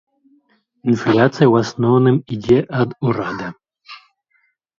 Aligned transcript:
Інфляцыя 0.93 1.47
ў 1.49 1.55
асноўным 1.65 2.17
ідзе 2.37 2.59
ад 2.79 2.89
урада. 3.11 3.47